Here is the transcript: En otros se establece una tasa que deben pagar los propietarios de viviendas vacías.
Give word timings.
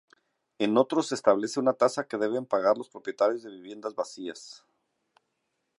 En 0.57 0.77
otros 0.77 1.09
se 1.09 1.13
establece 1.13 1.59
una 1.59 1.73
tasa 1.73 2.07
que 2.07 2.17
deben 2.17 2.47
pagar 2.47 2.75
los 2.75 2.89
propietarios 2.89 3.43
de 3.43 3.51
viviendas 3.51 3.93
vacías. 3.93 4.65